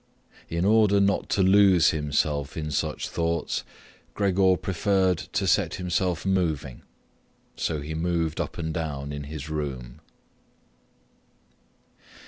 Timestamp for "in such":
2.57-3.07